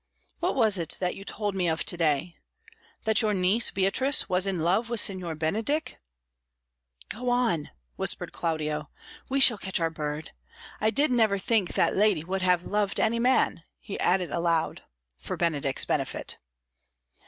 "What 0.39 0.55
was 0.55 0.79
it 0.79 0.97
that 0.99 1.15
you 1.15 1.23
told 1.23 1.53
me 1.53 1.69
of 1.69 1.83
to 1.85 1.95
day 1.95 2.35
that 3.03 3.21
your 3.21 3.35
niece 3.35 3.69
Beatrice 3.69 4.27
was 4.27 4.47
in 4.47 4.61
love 4.61 4.89
with 4.89 4.99
Signor 4.99 5.35
Benedick?" 5.35 5.99
"Go 7.09 7.29
on," 7.29 7.69
whispered 7.97 8.31
Claudio. 8.31 8.89
"We 9.29 9.39
shall 9.39 9.59
catch 9.59 9.79
our 9.79 9.91
bird. 9.91 10.31
I 10.79 10.89
did 10.89 11.11
never 11.11 11.37
think 11.37 11.75
that 11.75 11.95
lady 11.95 12.23
would 12.23 12.41
have 12.41 12.63
loved 12.63 12.99
any 12.99 13.19
man," 13.19 13.63
he 13.79 13.99
added 13.99 14.31
aloud, 14.31 14.81
for 15.19 15.37
Benedick's 15.37 15.85
benefit. 15.85 16.39